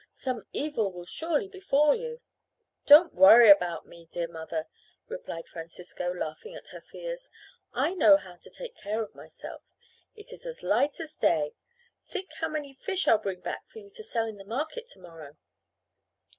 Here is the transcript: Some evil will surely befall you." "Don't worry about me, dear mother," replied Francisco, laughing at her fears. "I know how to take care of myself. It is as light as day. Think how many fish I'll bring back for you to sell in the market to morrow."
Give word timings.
Some 0.11 0.47
evil 0.51 0.91
will 0.91 1.05
surely 1.05 1.47
befall 1.47 1.93
you." 1.93 2.21
"Don't 2.87 3.13
worry 3.13 3.51
about 3.51 3.85
me, 3.85 4.07
dear 4.11 4.27
mother," 4.27 4.65
replied 5.07 5.47
Francisco, 5.47 6.11
laughing 6.11 6.55
at 6.55 6.69
her 6.69 6.81
fears. 6.81 7.29
"I 7.71 7.93
know 7.93 8.17
how 8.17 8.37
to 8.37 8.49
take 8.49 8.75
care 8.75 9.03
of 9.03 9.13
myself. 9.13 9.61
It 10.15 10.33
is 10.33 10.43
as 10.47 10.63
light 10.63 10.99
as 10.99 11.15
day. 11.15 11.53
Think 12.07 12.33
how 12.39 12.47
many 12.49 12.73
fish 12.73 13.07
I'll 13.07 13.19
bring 13.19 13.41
back 13.41 13.69
for 13.69 13.77
you 13.77 13.91
to 13.91 14.03
sell 14.03 14.25
in 14.25 14.37
the 14.37 14.43
market 14.43 14.87
to 14.87 14.99
morrow." 14.99 15.37